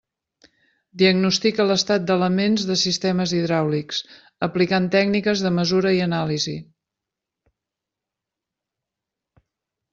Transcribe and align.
Diagnostica 1.01 1.65
l'estat 1.71 2.07
d'elements 2.11 2.63
de 2.69 2.77
sistemes 2.85 3.35
hidràulics, 3.41 4.01
aplicant 4.49 4.89
tècniques 4.97 5.45
de 5.49 5.53
mesura 5.61 5.95
i 6.01 6.03
anàlisi. 6.09 6.57